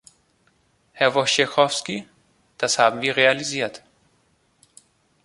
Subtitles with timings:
[0.93, 2.07] Herr Wojciechowski,
[2.57, 3.83] das haben wir realisiert.